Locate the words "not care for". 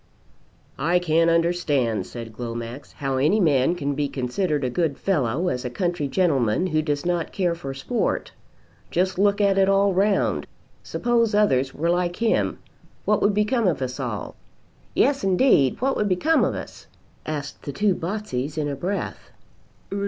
7.05-7.75